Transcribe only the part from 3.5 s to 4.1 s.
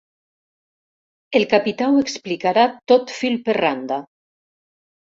randa.